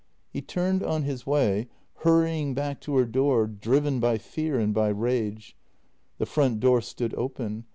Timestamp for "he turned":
0.31-0.81